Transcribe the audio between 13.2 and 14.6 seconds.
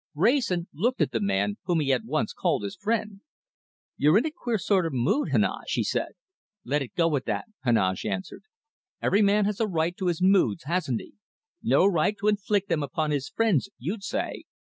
friends, you'd say!